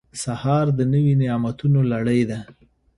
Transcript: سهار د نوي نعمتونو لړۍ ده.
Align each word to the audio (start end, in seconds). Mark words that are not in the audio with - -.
سهار 0.23 0.65
د 0.77 0.79
نوي 0.93 1.13
نعمتونو 1.21 1.79
لړۍ 1.91 2.21
ده. 2.29 2.39